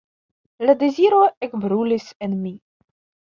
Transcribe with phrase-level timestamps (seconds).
[0.69, 1.19] La deziro
[1.49, 2.55] ekbrulis en mi.